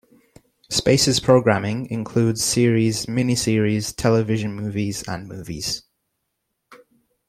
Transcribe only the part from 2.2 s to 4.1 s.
series, miniseries,